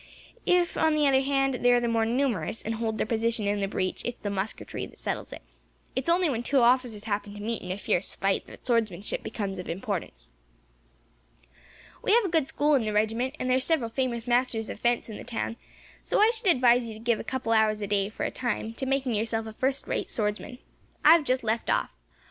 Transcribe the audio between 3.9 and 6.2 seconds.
it is the musketry that settles it. It is